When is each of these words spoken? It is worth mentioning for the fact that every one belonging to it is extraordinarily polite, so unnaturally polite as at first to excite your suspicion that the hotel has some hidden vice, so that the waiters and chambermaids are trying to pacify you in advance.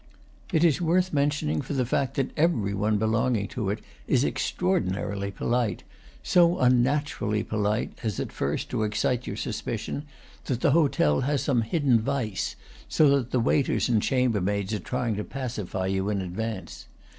It 0.51 0.63
is 0.63 0.81
worth 0.81 1.13
mentioning 1.13 1.61
for 1.61 1.73
the 1.73 1.85
fact 1.85 2.15
that 2.15 2.31
every 2.35 2.73
one 2.73 2.97
belonging 2.97 3.47
to 3.49 3.69
it 3.69 3.83
is 4.07 4.23
extraordinarily 4.25 5.29
polite, 5.29 5.83
so 6.23 6.57
unnaturally 6.57 7.43
polite 7.43 7.99
as 8.01 8.19
at 8.19 8.31
first 8.31 8.71
to 8.71 8.81
excite 8.81 9.27
your 9.27 9.37
suspicion 9.37 10.05
that 10.45 10.61
the 10.61 10.71
hotel 10.71 11.19
has 11.21 11.43
some 11.43 11.61
hidden 11.61 11.99
vice, 11.99 12.55
so 12.89 13.09
that 13.15 13.29
the 13.29 13.39
waiters 13.39 13.89
and 13.89 14.01
chambermaids 14.01 14.73
are 14.73 14.79
trying 14.79 15.15
to 15.17 15.23
pacify 15.23 15.85
you 15.85 16.09
in 16.09 16.19
advance. 16.19 16.87